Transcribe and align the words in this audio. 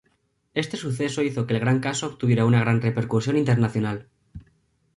Éste 0.63 0.77
suceso 0.77 1.21
hizo 1.21 1.45
que 1.45 1.55
el 1.55 1.79
caso 1.79 2.07
obtuviera 2.07 2.45
una 2.47 2.59
gran 2.59 2.81
repercusión 2.81 3.37
internacional. 3.37 4.07